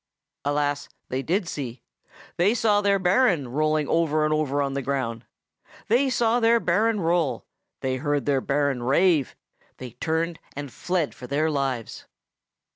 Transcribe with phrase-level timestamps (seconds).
[0.43, 0.89] Alas!
[1.09, 1.83] they did see;
[2.37, 5.27] they saw their Baron rolling over and over on the ground.
[5.89, 7.45] They saw their Baron roll;
[7.81, 9.35] they heard their Baron rave;
[9.77, 12.07] they turned and fled for their lives.